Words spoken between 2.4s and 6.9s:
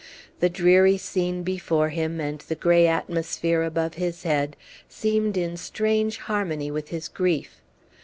gray atmosphere above his head, seemed in strange harmony with